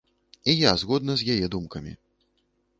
[0.49, 1.97] І я згодна з яе думкамі.